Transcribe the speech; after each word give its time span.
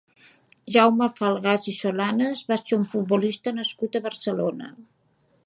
Jaume 0.75 1.07
Falgàs 1.19 1.67
i 1.73 1.73
Solanes 1.81 2.41
va 2.49 2.59
ser 2.63 2.75
un 2.81 2.89
futbolista 2.95 3.55
nascut 3.61 4.01
a 4.01 4.07
Barcelona. 4.09 4.73